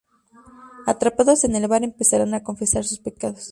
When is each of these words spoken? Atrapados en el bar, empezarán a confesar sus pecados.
Atrapados 0.87 1.43
en 1.43 1.55
el 1.55 1.67
bar, 1.67 1.83
empezarán 1.83 2.33
a 2.33 2.41
confesar 2.41 2.83
sus 2.85 2.97
pecados. 2.97 3.49